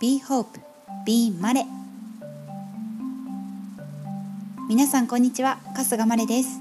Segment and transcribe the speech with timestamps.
[0.00, 0.60] Be Hope
[1.06, 1.64] Be マレ
[4.68, 5.58] 皆さんこんにちは。
[5.76, 6.60] 春日マレです。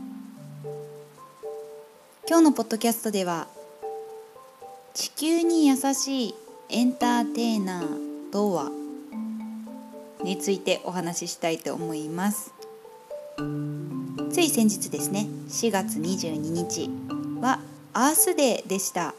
[2.28, 3.48] 今日のポッドキャストでは
[4.94, 6.36] 地球に優しい
[6.70, 8.70] エンターテイナーとは
[10.24, 12.54] についてお話ししたいと思います。
[14.32, 16.90] つい先日ですね4月22日
[17.42, 17.60] は
[17.94, 19.16] アースデーでした。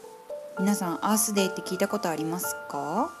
[0.57, 3.11] 皆さんアースデーって聞いたことありますか？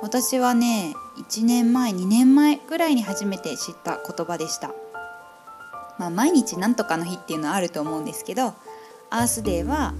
[0.00, 4.72] 私はね1年前2年前ぐらいに初めて知った言葉でした。
[5.98, 8.54] まあ毎日なんとかの日っていうのはあると思うんですけど
[9.10, 9.94] アースデーは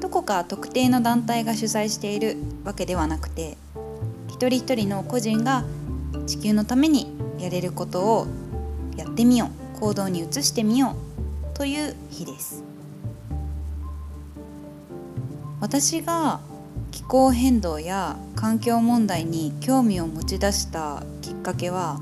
[0.00, 3.56] どこか特定の団体が主催しているわけではなくて
[4.28, 5.64] 一人一人の個人が
[6.26, 8.26] 地球のためにやれることを
[8.96, 10.94] やってみよう行動に移してみよ
[11.54, 12.62] うという日です。
[15.60, 16.40] 私が
[17.10, 21.98] 候変動や環境問題に興味を持ち出したきっかけは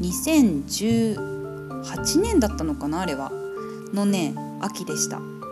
[0.00, 3.32] 2018年だったのかなあれは
[3.92, 5.50] のね秋でした、ま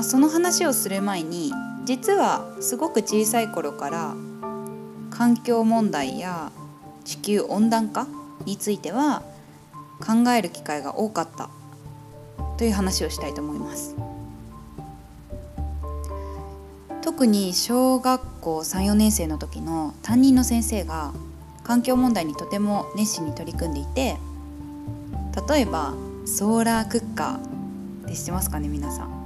[0.00, 1.52] あ、その話をする前に
[1.84, 4.14] 実はすごく小さい頃から
[5.10, 6.50] 環境問題や
[7.04, 8.06] 地球温暖化
[8.46, 9.22] については
[10.00, 11.50] 考える機会が多かった
[12.56, 13.94] という話をしたいと思います。
[17.02, 21.12] 特に小学校34年生の時の担任の先生が
[21.64, 24.16] 環境問題にとても熱心に取り組んでいて
[25.48, 29.22] 例えばソーラークッカーって知ってますかね皆さん。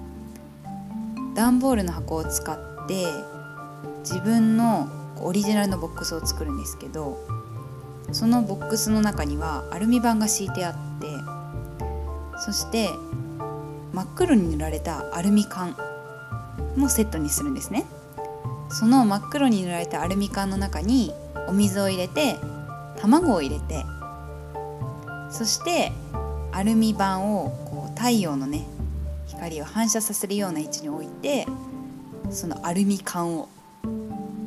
[1.36, 3.04] 段ボールの箱を使って
[4.00, 4.88] 自分の
[5.20, 7.18] オリジナルのボックスを作るんですけど
[8.10, 11.08] そのボックスの中にはアルミ板が敷いてあって
[12.38, 12.88] そして
[13.92, 15.76] 真っ黒に塗られたアルミ缶
[16.76, 17.84] もセットにするんですね。
[18.68, 21.12] その真っ黒に塗られたアルミ缶の中に
[21.48, 22.36] お水を入れて
[22.96, 23.84] 卵を入れて
[25.30, 25.92] そして
[26.52, 28.66] アルミ板をこう太陽のね
[29.26, 31.46] 光を反射させるような位置に置いて
[32.30, 33.48] そのアルミ缶を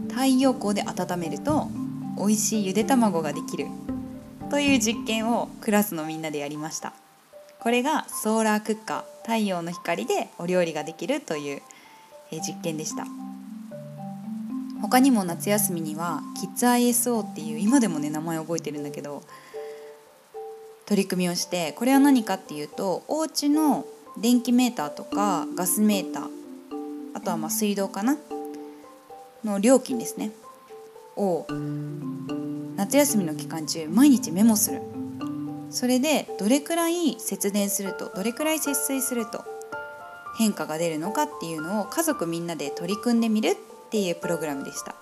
[0.09, 1.69] 太陽光で温めると
[2.18, 3.68] 美味しいゆで卵ができる
[4.50, 6.94] という実験をクラスのみんなでやりました。
[7.59, 11.62] これがソーラークッカー太陽の光でお料理ができるという
[12.38, 13.06] 実験でした。
[14.81, 19.23] 他にも夏休みにはキッズ ISO っていう今でもね名前覚えてるんだけど
[20.85, 23.85] 取り組みをしてこれは何かっていうとお家の
[24.18, 26.29] 電気メーターとかガスメーター
[27.13, 28.18] あとはま水道かな？
[29.44, 30.31] の料金ですね。
[31.18, 31.45] を
[32.78, 34.81] 夏休みの期間中毎日メモする。
[35.69, 39.44] それでどれくらい節電するとどれくらい節水すると
[40.39, 43.55] 変化が出るのかっていうのを家族みんなで取り組んでみるっ
[43.89, 44.95] ていうプログラムでした。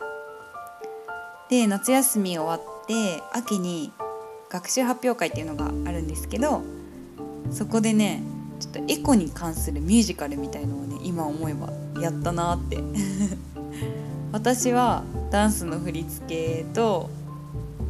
[1.48, 3.94] で夏休み終わって秋に
[4.50, 6.64] 学習発表会っていうのがあるんですけど
[7.52, 8.24] そこでね
[8.60, 11.70] ちょっとエコに関するミュージカルみたいのをね今思えば
[12.02, 12.80] やったなって。
[14.34, 17.12] 私はダンスの振り付けと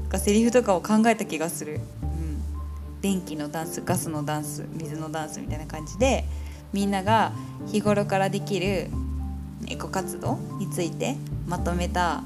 [0.09, 2.41] かセリフとかを考えた気がする、うん、
[3.01, 6.25] 電気のダンスガスのダンス水のダンスみたいな感じで
[6.73, 7.31] みんなが
[7.67, 8.89] 日頃からできる
[9.67, 11.15] エコ活動について
[11.47, 12.23] まとめた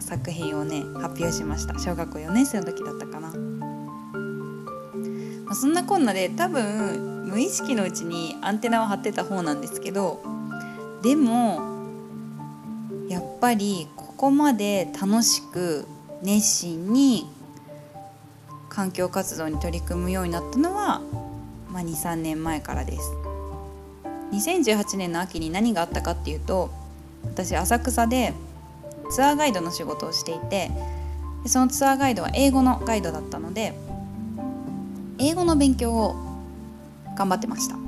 [0.00, 3.36] 作品をね発表しました小学校4年生の時だったかな、ま
[5.52, 10.22] あ、そんなこんなで多分無意識のうちにアンテナを張ってた方なんですけど
[11.02, 11.72] でも
[13.08, 15.86] やっぱりここまで楽しく
[16.22, 17.26] 熱心に
[18.68, 21.00] 環境活動に取り組むようになったのは、
[21.68, 23.31] まあ、23年前からです。
[24.32, 26.70] 2018年の秋に何があったかっていうと
[27.24, 28.32] 私浅草で
[29.10, 30.70] ツアーガイドの仕事をしていて
[31.46, 33.74] そのツアーガイドは英語のガイドだったので
[35.18, 36.14] 英語の勉強を
[37.16, 37.82] 頑張ってました。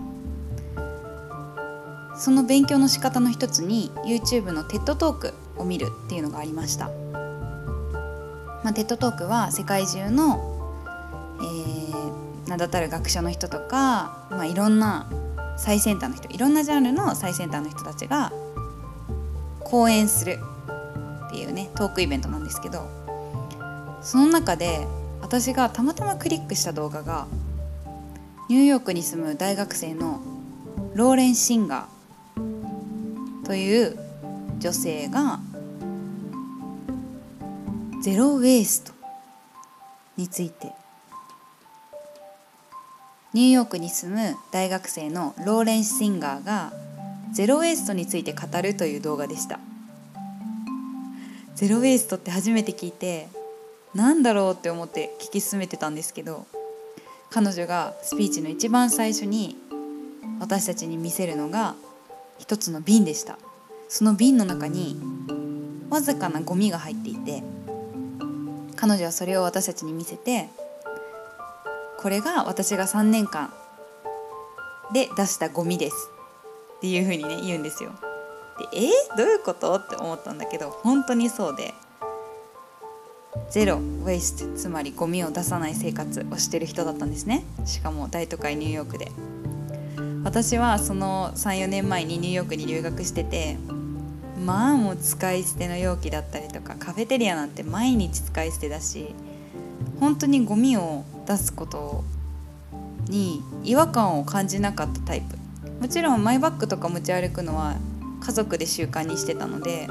[2.16, 6.86] その勉強の仕方の一つに YouTube の TED トークを見るっていうのがありました、
[8.62, 10.86] まあ、TED トークは世界中の、
[11.40, 15.10] えー、名だたる学者の人とか、まあ、いろんな
[15.56, 18.32] 最先端の人いろんなジャンルの最先端の人たちが
[19.64, 20.38] 講演する
[21.28, 22.88] っていうねトークイベントなんですけど
[24.02, 24.86] その中で
[25.22, 27.26] 私がたまたまクリックした動画が
[28.48, 30.20] ニューヨークに住む大学生の
[30.94, 33.98] ローレン・シンガーという
[34.58, 35.40] 女性が
[38.02, 38.92] ゼロ・ウェイスト
[40.16, 40.72] について
[43.34, 46.72] ニューヨークに住む大学生のローレンス・シンガーが
[47.32, 49.58] ゼロ・ウェイストについて語るという動画でした。
[51.56, 53.28] ゼロ・ウェイストって初めて聞いて
[53.92, 56.46] なんだろうって思って聞き進めてたんですけど
[57.30, 59.56] 彼女がスピーチの一番最初に
[60.38, 61.74] 私たちに見せるのが
[62.38, 63.36] 一つの瓶でした。
[63.88, 64.96] その瓶の中に
[65.90, 67.42] わずかなゴミが入っていて
[68.76, 70.48] 彼女はそれを私たちに見せて
[72.04, 73.50] これが私が3年間
[74.92, 76.10] で出したゴミです
[76.76, 77.92] っていうふうにね言うんですよ。
[78.72, 79.74] でえー、どういうこと？
[79.76, 81.72] って思ったんだけど本当にそうで。
[83.48, 87.42] ゼロウェイストつまりゴミを出さない生活をしてる人だったんですね。
[87.64, 89.10] しかも大都会ニューヨークで。
[90.24, 93.56] 私はその34年前にニューヨークに留学してて
[94.44, 99.14] まあもう使い捨ての容器だったりとかカフェテリアなんて毎日使い捨てだし
[100.00, 102.04] 本当にゴミを出すこと
[103.08, 105.44] に違和感を感じなかったタイプ。
[105.80, 107.76] もちろんマイバッグとか持ち歩くのは
[108.20, 109.86] 家族で習慣にしてたので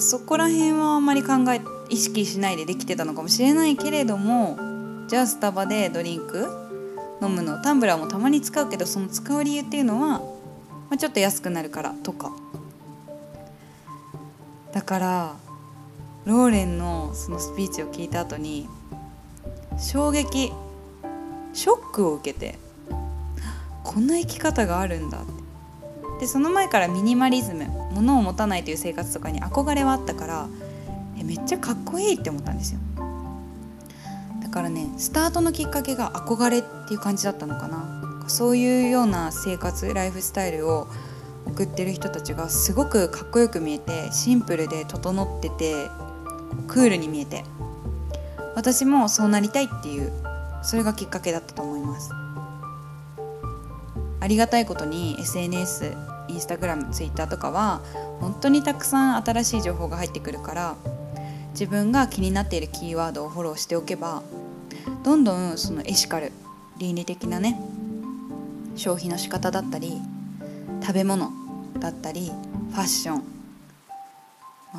[0.00, 1.60] そこら辺はあんまり考え
[1.90, 4.58] 意識しないでできてたのかもしれないけれども
[5.08, 6.46] じゃあスタバでドリンク
[7.22, 10.24] 飲むのタンブラーもたまに使うけどその使う理由っていうのは、ま
[10.92, 12.32] あ、ちょっと安くなるからとか。
[14.72, 15.36] だから
[16.26, 18.68] ローレンのそのスピーチを聞いた後に
[19.78, 20.52] 衝撃
[21.52, 22.58] ショックを受けて
[23.84, 25.46] こんな生き方があるんだって。
[26.20, 30.48] でその前からミニマリズム物を持たないという生活とかに憧れはあったから
[31.18, 32.80] えめっちゃかっこいいって思ったんですよ。
[34.42, 38.24] だからねスタートのきっかけが憧れっていう感じだったのかな。
[38.28, 40.88] そういうような生活ライフスタイルを
[41.46, 45.88] 送ってる人たちがすごくかっこよく見えてシンプルで整ってて
[46.66, 47.44] クールに見えて。
[48.56, 50.10] 私もそうなりたいっていう
[50.62, 52.10] それがきっかけだったと思います。
[54.18, 55.94] ありがたいことに SNS
[56.28, 57.80] インスタグラムツイッターとかは
[58.18, 60.76] 本当にたくさん新しい情報が入ってくるから
[61.50, 64.22] 自分が気になっているキーワードをフォローしておけば
[65.04, 66.32] どんどんそのエシカル
[66.78, 67.60] 倫理的なね
[68.74, 70.00] 消費の仕方だったり
[70.80, 71.30] 食べ物
[71.78, 72.32] だったり
[72.72, 73.22] ファッション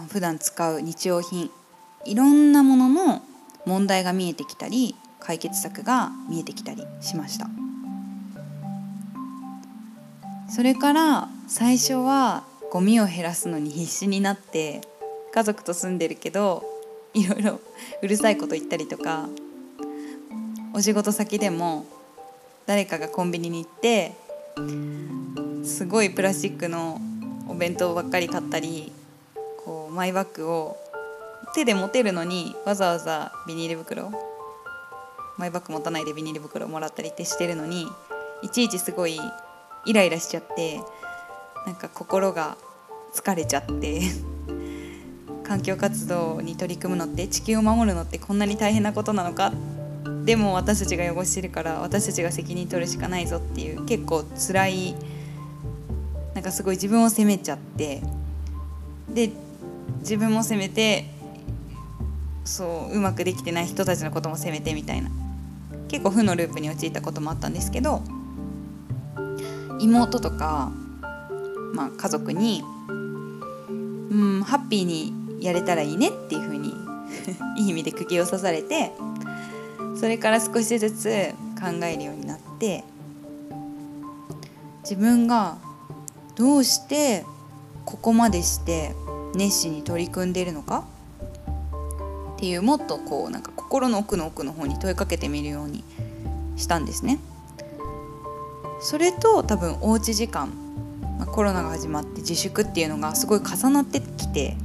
[0.09, 1.49] 普段使う日用品
[2.05, 3.21] いろんなものの
[3.67, 7.47] 問題が見えてきたり解決策が見えてきたりしました。
[10.49, 14.81] それから最初はゴミを減らすのに必死になって
[15.33, 16.63] 家族と住んでるけど
[17.13, 17.59] いろいろ
[18.01, 19.27] うるさいこと言ったりとか
[20.73, 21.85] お仕事先でも
[22.65, 24.13] 誰かがコンビニに行って
[25.63, 26.99] すごいプラスチックの
[27.47, 28.91] お弁当ばっかり買ったり
[29.63, 30.77] こうマイバッグを
[31.57, 34.11] 手で持てるのにわざわざビニール袋
[35.37, 37.87] マイバッグ持たないでビニール袋もらったりってしてるのに
[38.43, 39.19] いちいちすごい
[39.87, 40.79] イライラしちゃって
[41.65, 42.57] なんか心が
[43.11, 44.01] 疲れちゃって
[45.43, 49.51] 環境活動に取り組むのって地球を守るのってこんなに大変なことなのか
[50.25, 54.95] でも私たちが汚してるから私たちが責任取るしかないぞっていう結構辛い
[56.35, 58.03] なんかすごい自分を責めちゃって
[59.09, 59.31] で
[60.01, 61.16] 自分も責めて
[62.47, 65.09] そううまくできてない人たちのことも責めてみたいな。
[65.87, 68.01] 結構負のループに陥ったこともあったんですけど
[69.79, 70.71] 妹とか、
[71.73, 76.73] まあ、家族に、うん、ハッピーにやれたらいいねっていう風に
[77.57, 78.91] いい意味で釘を刺されて
[79.95, 82.83] それから少しずつ考えるようになって
[84.81, 85.57] 自分が
[86.35, 87.25] どうして
[87.85, 88.93] ここまでして
[89.35, 90.85] 熱心に取り組んでいるのか
[92.37, 95.83] っていうもっとこうなんか心の奥の奥の方に問いかけてみるように
[96.55, 97.19] したんですね。
[98.79, 100.51] それと多分おうち時間、
[101.17, 104.55] まあ、コロナが始まって自粛っていうのがすごい重なってきて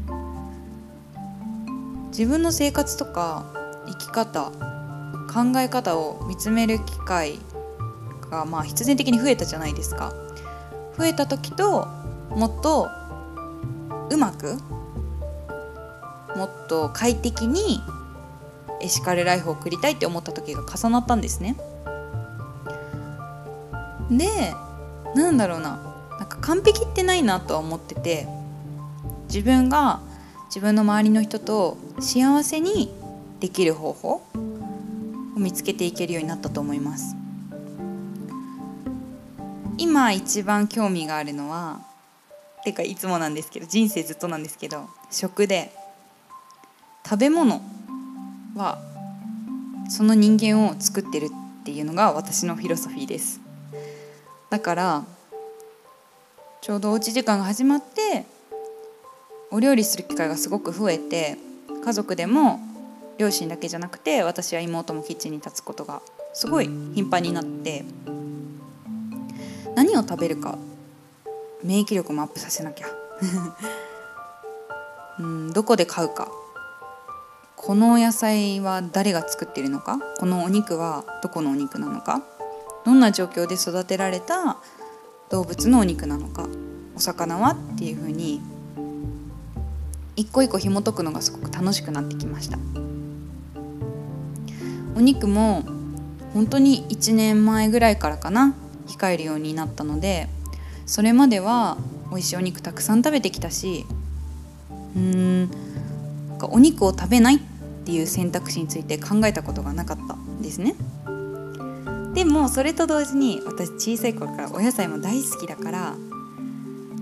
[2.08, 3.46] 自分の生活とか
[3.86, 4.52] 生き方
[5.32, 7.38] 考え方を見つめる機会
[8.30, 10.12] がまあ必然的に増えたじゃないですか
[10.98, 11.88] 増えた時と
[12.36, 12.90] もっと
[14.10, 14.58] うまく
[16.36, 17.80] もっと快適に
[18.80, 21.56] エシカルライフを送りたいって思った時が重なったんですね。
[24.10, 24.54] で
[25.14, 25.92] なんだろうな。
[26.18, 28.28] なんか完璧ってないなとは思ってて
[29.26, 30.00] 自分が
[30.46, 32.94] 自分の周りの人と幸せに
[33.40, 34.22] できる方法を
[35.36, 37.16] 見つけていけるようになったと思います。
[39.78, 41.80] 今一番興味があるのは
[42.64, 45.81] てかいつもなんですけど人生ずっとなんですけど食で。
[47.04, 47.60] 食べ物
[48.54, 48.78] は
[49.88, 53.40] その人間を作ってるっていうのが私のフィロソフィーです。
[54.50, 55.04] だから
[56.60, 58.24] ちょうどおうち時間が始まって
[59.50, 61.36] お料理する機会がすごく増えて
[61.84, 62.60] 家族でも
[63.18, 67.84] 両親だけじゃなくて私や妹もキッチンに立つことがすごい頻繁になって
[69.74, 70.58] 何を食べるか
[71.62, 72.86] 免疫力もアップさせなきゃ。
[75.20, 76.28] うんどこで買うか。
[77.64, 80.00] この野菜は誰が作ってるのか？
[80.18, 82.20] このお肉はどこのお肉なのか？
[82.84, 84.56] どんな状況で育てられた
[85.30, 86.48] 動物のお肉なのか？
[86.96, 88.40] お魚はっていうふうに
[90.16, 92.58] 一個一個紐解くのがすごく楽しくなってきました。
[94.96, 95.62] お肉も
[96.34, 98.56] 本当に1年前ぐらいからかな？
[98.88, 100.28] 控えるようになったので
[100.84, 101.78] それまでは
[102.10, 103.86] 美味しいお肉たくさん食べてきたし
[104.96, 105.50] うーん
[106.50, 107.40] お肉を食べないっ
[107.82, 110.76] っていう選択肢について考えたことがなかったですね。
[112.14, 115.94] でもそれと同時に私小さい頃からお野菜も大好きだから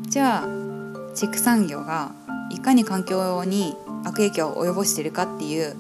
[0.09, 2.13] じゃあ畜産業が
[2.51, 5.77] いかに環境に悪影響を及ぼしてるかっていう、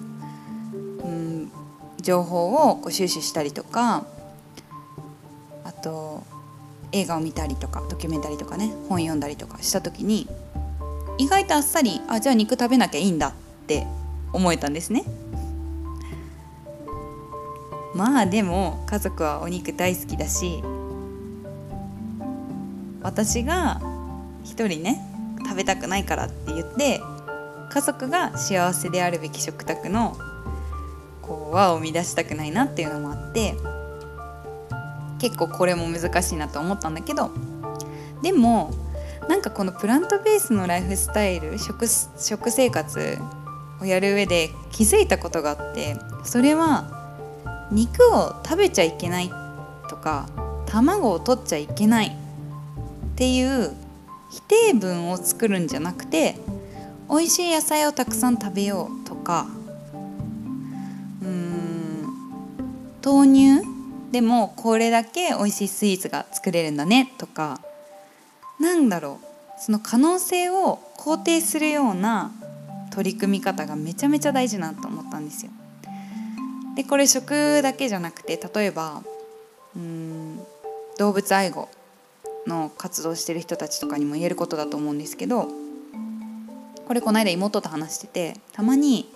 [1.04, 1.50] うん、
[2.02, 4.04] 情報をこう収集したりとか
[5.64, 6.24] あと
[6.92, 10.28] 映画を見たりとかドキュメンタリーとかね本読んだりとかした時に
[11.18, 13.32] 意外とあっさりあじゃあ肉食べなきゃいいんだっ
[13.66, 13.86] て
[14.32, 15.04] 思えたんですね。
[17.94, 20.62] まあでも家族はお肉大好きだし
[23.02, 23.80] 私が
[24.44, 25.00] 一人ね
[25.42, 27.00] 食べたくないからって言って
[27.70, 30.16] 家族が幸せであるべき食卓の
[31.22, 33.54] こう輪を乱したくないなっていうのもあって
[35.18, 37.30] 結構これも難しいなと思ったんだけど
[38.22, 38.70] でも
[39.28, 43.18] なんかこのプラントベースのライフスタイル食食生活
[43.80, 47.00] をやる上で気づいたことがあってそれは
[47.70, 49.30] 肉を食べちゃいけない
[49.88, 50.28] とか
[50.66, 52.10] 卵を取っちゃいけないっ
[53.16, 53.72] ていう
[54.30, 56.36] 否定文を作るんじゃなくて
[57.08, 59.46] 美味しい野菜をたくさん食べようとか
[61.22, 62.04] うん
[63.04, 63.26] 豆
[63.60, 63.66] 乳
[64.12, 67.60] でもこれだけ美味しいスイーツが作れるんだねとか
[68.60, 72.32] なんだろうその可能性を肯定するような
[72.90, 75.52] 取り組み方がめちゃめちゃ大事なと思ったんですよ。
[76.76, 79.02] でこれ食だけじゃなくて例えば
[79.76, 80.40] うん
[80.98, 81.68] 動物愛護
[82.46, 85.48] の活動してる人たちとかにも言えることだと思うんですけど
[86.86, 89.12] これこの間妹と話しててたまに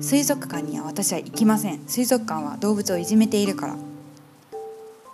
[0.00, 1.84] 水族館には私は行きません。
[1.88, 3.76] 水族館は動物をいじめているから。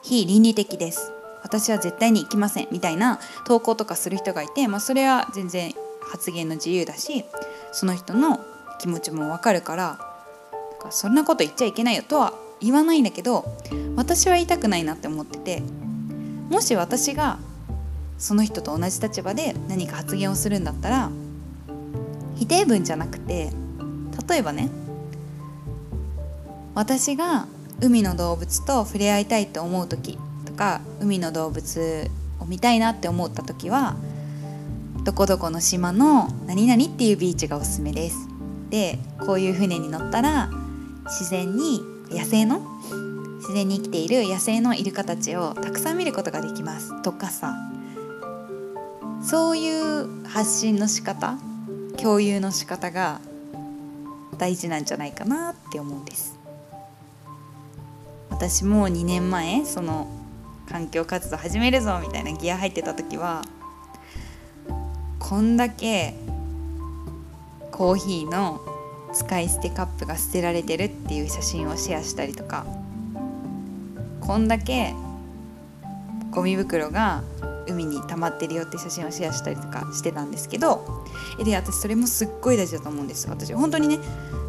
[0.03, 1.13] 非倫理的です。
[1.43, 2.69] 私は絶対に行きません。
[2.71, 5.73] みたいな投稿とかする人がいて、まあ、それは全然
[6.03, 7.25] 発言の自由だし
[7.73, 8.41] その人の
[8.81, 9.99] 気持ちもわかるから
[10.91, 13.45] そんなこと言っちゃいけないよとは言わないんだけど
[13.97, 15.63] 私は言いたくないなって思ってて
[16.49, 17.39] もし私が
[18.19, 21.11] その人と同じ立場で何か発言をするんだったら
[22.37, 23.51] 否定文じゃなくて
[24.29, 24.71] 例えばね
[26.75, 27.47] 私が
[27.81, 33.97] 海の動物と触れ合いたいと思う時とか海の動物を見たいなって思った時は
[35.11, 38.29] どこどこの島の何々っていうビーチがおすすめです。
[38.69, 40.49] でこういう船に乗ったら
[41.07, 42.61] 自然に野生の
[43.39, 47.03] 自然に生きている野生のイルカたちをたくさん見ることができます。
[47.03, 47.57] とかさ。
[49.21, 51.37] そういう発信の仕方
[51.97, 53.21] 共有の仕方が
[54.39, 56.39] 大事なんじゃないかなって思うんです。
[58.31, 60.07] 私も2年前その
[60.69, 63.43] 環境活動始めるぞみたいなギア入ってた時は
[65.31, 66.15] こんだけ
[67.71, 68.61] コーヒーの
[69.13, 72.67] 使い捨てカップが捨てられてるっていう写真をシェアしたりとか
[74.21, 74.93] こんだけ
[76.33, 77.23] ゴミ袋が
[77.69, 81.05] 海に溜まってるよって写真をシェアしたりとかしてたんですけど
[81.45, 83.29] で私それもすっごい大事だと思うんです。
[83.31, 84.01] 私本当にね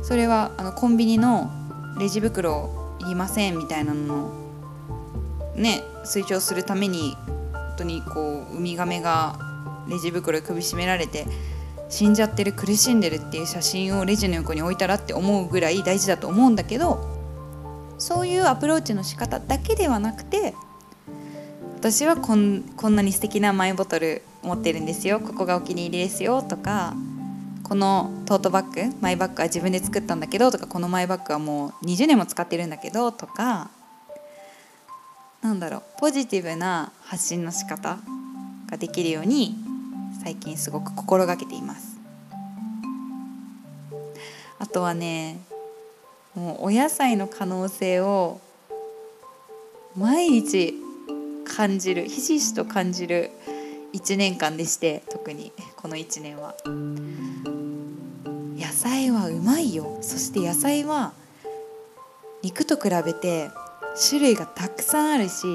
[0.01, 1.51] それはあのコンビニの
[1.99, 7.15] レジ袋いりませんみたいなのをね推奨するために
[7.53, 9.50] 本当にこうウミガメが
[9.87, 11.25] レジ袋首絞められて
[11.89, 17.11] 死んじゃってる苦しんでるっていう写真をレジの横に置いたらって思うぐらい大事だと思うんだけど
[17.97, 20.53] そういうアプローチの仕方だけではなくて
[21.77, 26.93] 私はこんこんなに素敵なマイボトル持ってるんですよここがお気に入りですよとか
[27.63, 33.69] このトートバッグマイバッグは自分で作ったんだけどとかこのマイバッグはもう20年も使ってるんだけどとか
[35.41, 37.97] なんだろうポジティブな発信の仕方
[38.69, 39.55] ができるように
[40.23, 41.97] 最近すごく心がけています。
[44.59, 45.41] あとはね
[46.35, 48.39] もうお野菜の可能性を
[49.97, 50.75] 毎日
[51.43, 53.31] 感じるひしひしと感じる
[53.93, 56.55] 1年間でして特にこの1年は。
[58.55, 59.97] 野菜はうまいよ。
[60.01, 61.13] そして野菜は
[62.43, 63.49] 肉と比べて
[64.09, 65.47] 種類がたくさんあるし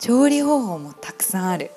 [0.00, 1.70] 調理方法もたくさんある。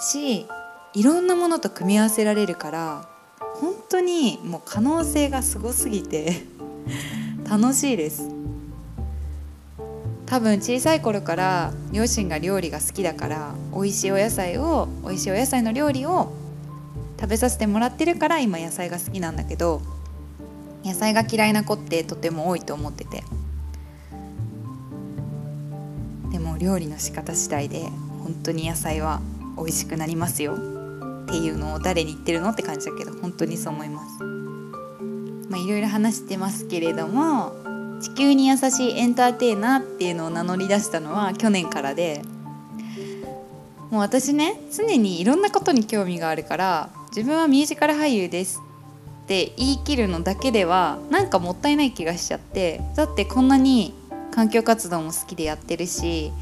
[0.00, 0.46] し
[0.94, 3.08] いろんなものと組み合わせられるから
[3.54, 6.42] 本当にもう可能性がすごすぎて
[7.48, 8.30] 楽しいです。
[10.26, 16.32] 多分小さい頃から両親が料理が好きだから美味しいお野菜を美味しいお野菜の料理を
[17.20, 19.80] 食べさせてもらってるから今野菜が好きなんだけど
[20.84, 23.22] 野菜が嫌いな子ってとても多いと思ってて。
[26.32, 27.82] でも料理の仕方次第で
[28.24, 29.20] 本当に野菜は
[29.56, 30.56] 美味しくなりますよっ
[31.26, 34.22] ていうのを誰に言ってるのって感じだけど本当にそう思います。
[35.48, 37.52] まあいろいろ話してますけれども
[38.00, 42.22] 地球に優しいエンターテイナーっていうのを名乗り出したのは去年からで
[43.90, 48.60] もう私ね常にいろんなことに興味があるから自分はミュージカル俳優です
[49.24, 53.94] って言い切るのだけではなんかもったいない気がしちゃってだってこんなに
[54.32, 56.32] 環境活動も好きでやってるし、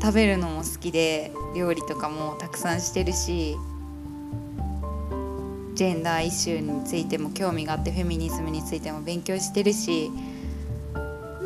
[0.00, 3.56] 食べるのも好きで料理とかもたくさんしてるし
[5.74, 10.10] ジェンダーイシューについても興味があってフェミニズムについても勉強してるし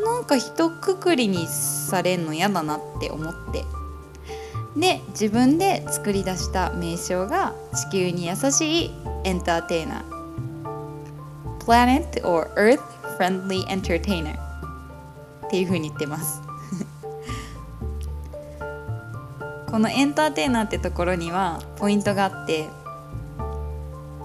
[0.03, 3.65] なんか一括りにされんの嫌だなって思って。
[4.77, 7.55] で自分で作り出した名称が
[7.91, 8.91] 地球に優しい
[9.25, 10.13] エンターテイナー。
[11.59, 12.81] Planet or Earth
[13.19, 14.35] Friendly Entertainer
[15.47, 16.52] っていう風に言ってます。
[19.73, 22.69] このエンターテイナーってところにはポイントがあって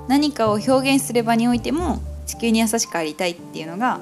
[0.10, 4.01] 何かを表現する場においても地球に優しくありたいっていうのが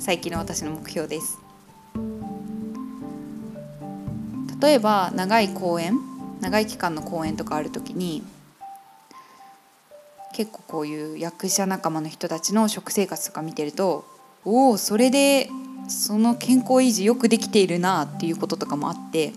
[0.00, 1.38] 最近の私の目標です。
[4.60, 5.96] 例えば長い公演
[6.40, 8.24] 長い期間の公演とかある時に
[10.34, 14.04] 結構こういう役者仲間の人たちの食生活とか見てると
[14.44, 15.50] おおそれで
[15.86, 19.32] その健康維持よくできているなっていうこととかもあって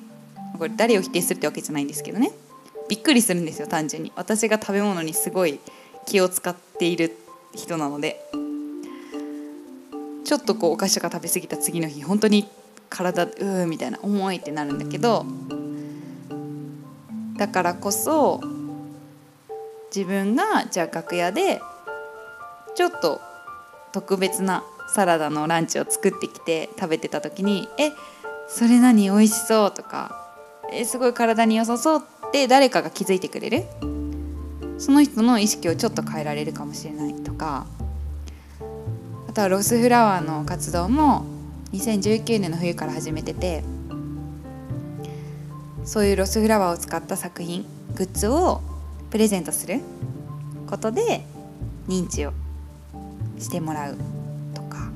[0.62, 2.32] これ誰を否定するってわけじゃないんですけどね。
[2.88, 4.12] びっくりするんですよ単純に。
[4.15, 5.60] 私が食べ物にすごい
[6.06, 7.17] 気を使っている
[7.56, 8.24] 人なので。
[10.24, 12.47] ちょっとこうお菓子とか食べ過ぎた次の日本当に
[12.91, 15.26] 体うーみたいな重いってなるんだけど。
[17.38, 18.39] だからこそ
[19.93, 21.60] 自分がじゃあ楽屋で
[22.76, 23.19] ちょっと
[23.93, 27.91] 特別なサラダのランチを作ってきて食べてた時に「え
[28.47, 29.06] それ何？
[29.06, 30.19] 美味しそう」とか
[30.72, 33.66] 「えすごい体に良さそう」って誰かが気づいてくれる？
[34.78, 37.66] その人の意識をちょっと変えられるかもしれないとか。
[39.30, 41.24] あとはロスフラワーの活動も
[41.72, 43.64] 2019年の冬から始めてて
[45.86, 48.60] そういうロスフラワーを使った作品グッズを
[49.10, 49.80] プレゼントする
[50.70, 51.26] ことで
[51.88, 52.34] 認知を
[53.40, 53.98] してもらう
[54.54, 54.90] とか。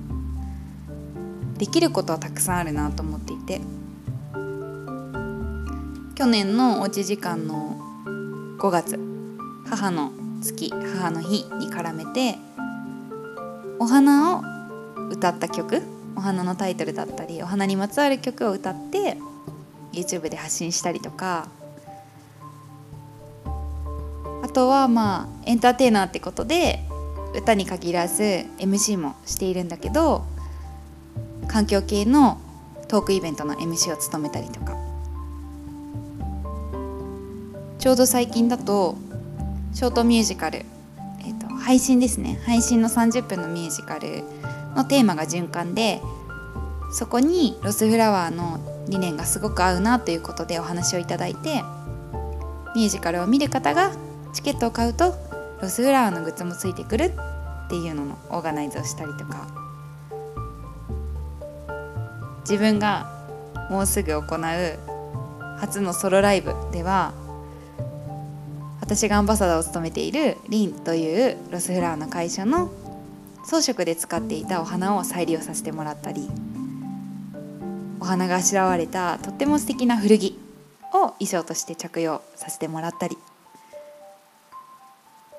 [1.58, 3.62] できることはたくさんあるなと思っていて。
[6.16, 7.78] 去年のおうち時間の
[8.58, 8.98] 5月
[9.68, 12.38] 母の月母の日に絡めて
[13.80, 14.42] お花を
[15.12, 15.82] 歌った曲
[16.16, 19.18] お花のタイトルだったりお花にまつわる曲を歌って
[19.92, 21.50] YouTube で発信したりとか
[24.42, 26.80] あとはまあエンターテイナーってことで
[27.36, 30.24] 歌に限らず MC もしているんだけど
[31.50, 32.40] 環境系の
[32.88, 34.75] トークイベントの MC を務めたりとか。
[37.86, 38.98] ちょうど最近だと
[39.76, 40.66] ショートミュージカル、
[41.20, 42.42] えーと、配信ですね。
[42.44, 44.24] 配信の30分のミュージカル
[44.76, 46.02] のテーマが循環で
[46.92, 51.62] そこにロスフラワーの理念がすごく合うなということでお話をいただいて
[52.76, 53.92] ミュージカルを見る方が
[54.34, 55.14] チケットを買うと
[55.62, 57.14] ロスフラワーのグッズもついてくる
[57.68, 59.48] っていうののオーガナイズをしたりとか。
[62.50, 63.12] 自分が
[63.70, 67.14] もうすぐ行う初のソロライブでは
[68.86, 72.72] 私がアンバサダーを務めているリンというロスフラワーの会社の
[73.44, 76.30] 装飾で使っていたお花を再利用させてもらったり
[78.00, 80.40] お花があしらわれたとっても素敵な古着
[80.94, 83.18] を衣装として着用させてもらったり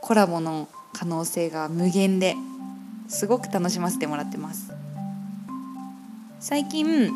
[0.02, 2.34] コラボの可能性が無限で
[3.06, 4.72] すごく楽しませてもらってます。
[6.40, 7.12] 最近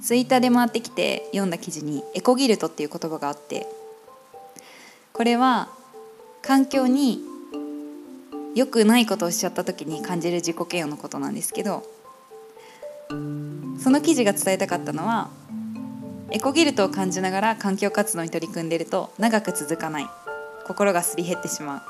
[0.00, 3.66] ツイッターで回ってきて読んだ記事にエコギルトっていう言葉があって
[5.16, 5.70] これは
[6.42, 7.20] 環境に
[8.54, 11.84] 良くないことをしちゃった時に感じる自己嫌悪のことなんですけど
[13.08, 15.30] その記事が伝えたかったのは
[16.30, 20.06] エコギルトを感じながら環境活動に取り組んでると長く続かない。
[20.66, 21.82] 心がすり減ってしまう。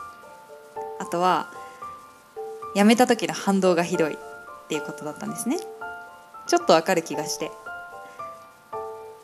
[1.00, 1.50] あとは
[2.74, 4.14] 辞めた時の反動がひどい。
[4.14, 4.16] っ
[4.68, 5.58] ていうことだったんですね。
[6.46, 7.50] ちょっとわかる気がして。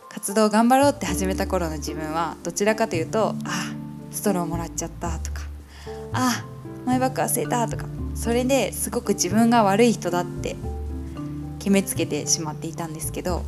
[0.09, 3.73] 活動頑張ろうって始めた頃の自分はどちらかというと「あ
[4.13, 5.43] ストローもらっちゃった」とか
[6.13, 6.45] 「あ
[6.87, 10.57] マイバッグ忘れた」とかそれですごく自分が悪い人だって
[11.59, 13.43] 決めつけてしまっていたんですけど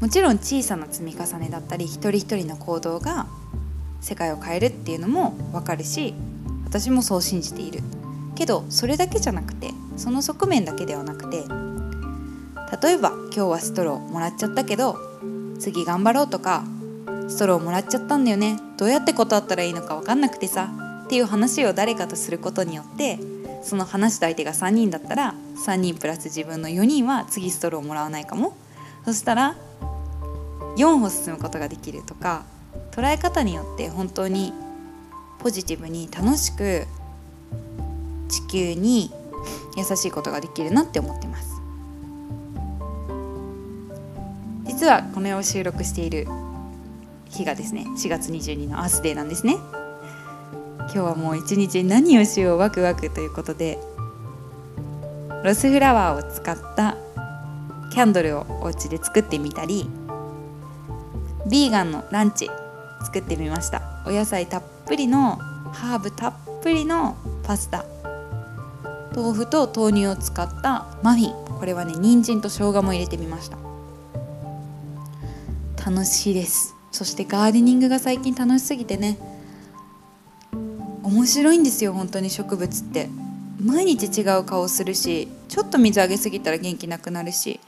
[0.00, 3.26] もちろん小さな積み重ねだったり一人一人の行動が
[4.00, 6.14] 世界を変えるっていうのも分かるし
[6.64, 7.80] 私もそう信じている。
[8.36, 11.38] けどそれだけじゃなくてその側面だけではなくて
[12.82, 14.96] 例えば今日はストローもらっちゃったけど
[15.58, 16.62] 次頑張ろうとか
[17.28, 18.58] ストローもらっちゃったんだよね。
[18.76, 20.70] どうやって断ったらいいのか分かんなくてさ。
[21.06, 23.20] っていう話を誰かとすることによって
[23.62, 25.34] その話した相手が3人だったら
[25.64, 28.56] 3人プラス自分の4人は次ストローをもらわないかも。
[29.04, 29.56] そしたら
[30.76, 32.44] 4歩進むことができるとか
[32.90, 34.52] 捉え方によって本当に
[35.38, 36.86] ポジティブに楽しく
[38.28, 39.12] 地球に
[39.76, 41.60] 優しいことができるなって思ってます。
[44.66, 46.26] 実はこの絵を収録している
[47.30, 49.56] 日がですね4月22のアースデーなんですね。
[50.78, 53.78] 今日はもう一日何をしようワクワクということで
[55.44, 56.96] ロスフラワーを使った
[57.92, 59.88] キャンドルをお家で作ってみたり
[61.50, 62.48] ビーガンのランチ
[63.04, 64.02] 作ってみました。
[64.06, 65.36] お野菜たっぷりの
[65.72, 67.84] ハーブたっぷりのパスタ
[69.14, 71.58] 豆腐と豆乳を使ったマフィン。
[71.58, 73.56] これはね人参と生姜も入れてみました。
[75.84, 76.75] 楽しいです。
[76.96, 79.18] そしてガーデニングが最近楽しすぎてね。
[81.02, 83.10] 面白いんですよ本当に植物って。
[83.62, 87.58] 毎日違う顔するしちょっと水あげすぎたら元気なくなるし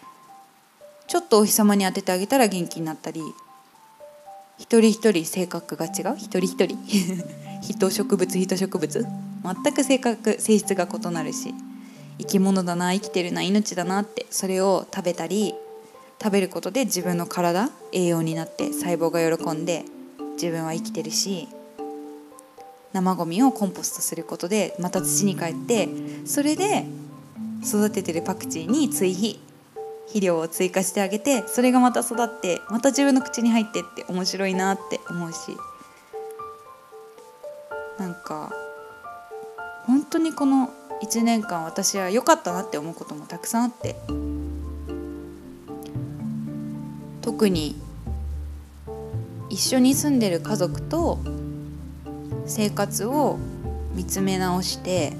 [1.06, 3.22] ちょっとお日様に当ててあげたら元気になったり
[4.58, 6.16] 一人一人性格が違う？
[6.16, 6.78] 一人一人。
[7.60, 9.06] 人植物人植物。
[9.62, 11.54] 全く性格性質が異なるし
[12.18, 15.54] 生き物だな生きてるな命だなってそれを食べたり
[16.20, 19.84] 食べることで自分の体栄養になって細胞が喜んで
[20.32, 21.48] 自分は生きてるし
[22.92, 25.88] 生ゴミをコンポストすることでまた土に帰って
[26.24, 26.86] それで
[27.62, 29.40] 育ててるパクチーに追肥
[30.06, 35.56] 肥料を追加してあげてそれがまた育ってまた自分の口に入ってって面白いなって思うし
[37.98, 38.50] なんか
[39.86, 40.70] 本当にこの
[41.02, 43.96] 1年間私は良かったなって思うこともたくさんあって
[47.28, 47.76] 特に
[49.50, 51.18] 一緒に住んでる家族と
[52.46, 53.36] 生活を
[53.94, 55.12] 見つめ直して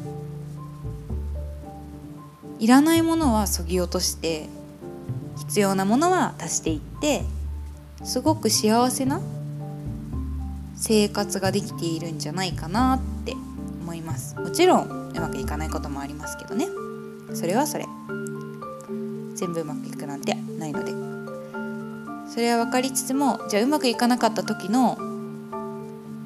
[2.58, 4.48] いらないものはそぎ落として
[5.36, 7.24] 必要なものは足していって
[8.02, 9.20] すごく幸せな
[10.76, 13.34] 生活ができているんじゃないかなって
[13.82, 14.34] 思います。
[14.34, 16.68] もちろんうまくいかないこともありますけどね。
[17.34, 17.84] それはそれ。
[19.34, 21.17] 全部うまくいくなんてないので。
[22.28, 24.98] それは分かりつつもじゃあうまくいかなかった時の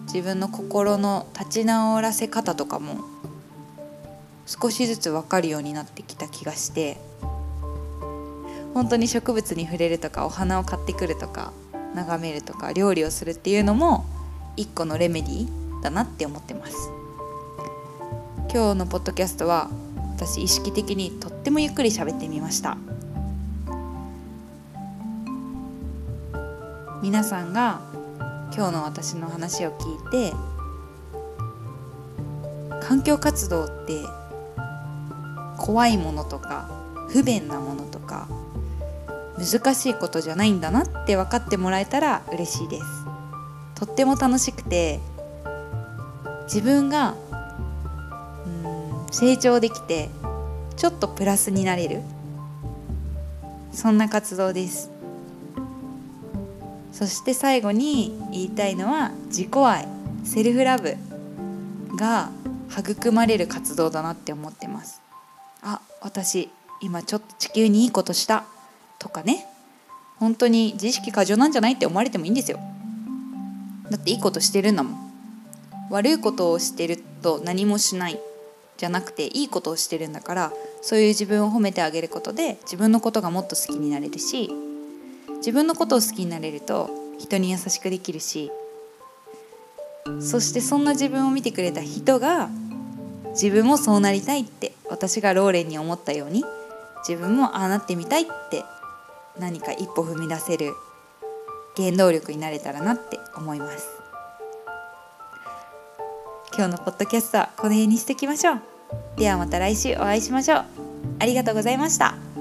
[0.06, 3.00] 自分の心の立ち直らせ方とかも
[4.46, 6.98] 少しずつ分かるようになってきた気がして
[8.74, 11.52] 本当に植物に触れるとかお花を買ってくるとか
[11.94, 14.04] 眺めるとか料理をするっていうのも
[14.56, 16.90] 一個のレメディーだなって思ってます。
[18.52, 19.70] 今日のポッドキャストは
[20.14, 22.76] 私意識的にとってもゆっくり喋ってみました。
[27.02, 27.80] 皆さんが
[28.54, 30.32] 今日の私の話を聞いて
[32.80, 34.02] 環境活動って
[35.58, 36.70] 怖いものとか
[37.08, 38.28] 不便なものとか
[39.36, 42.84] 難しいことじゃないんだなって分かってもらえたら嬉しいです。
[43.74, 45.00] とっても楽しくて
[46.44, 47.16] 自分が
[48.46, 50.08] うん成長できて
[50.76, 52.00] ちょっとプラスになれる
[53.72, 54.91] そんな活動です。
[57.02, 59.88] そして最後に言いたいのは自己愛
[60.22, 60.94] セルフラブ
[61.96, 62.30] が
[62.70, 65.02] 育まれる活動だなって思ってます
[65.62, 66.48] あ私
[66.80, 68.44] 今ちょっと地球にいいことした
[69.00, 69.48] とかね。
[70.18, 72.60] 本当に自意識過剰なんじゃないって思われてもいいんですよ。
[73.90, 75.12] だっていいことしてるんだもん。
[75.90, 78.20] 悪いことをしてると何もしない。
[78.76, 84.50] じゃなくていいことをしてるんだからそういう自分を褒めてあげることで自分のことがもっと好きになれるし
[85.42, 88.52] 自分のことを好きになれると人に優しくできるし
[90.20, 92.48] そしてそんな自分を見てくれた人が
[93.30, 96.44] 自分もそうなりたいって私がローレンに思ったように
[97.06, 98.64] 自分もああなってみたいって
[99.38, 100.72] 何か一歩踏み出せる
[101.76, 103.88] 原動力になれたらなって思います。
[106.54, 108.60] 今日のポッドキャストはこの辺にしておきましょう。
[109.16, 110.64] ではまた来週お会いしましょう。
[111.18, 112.31] ありがとうございました。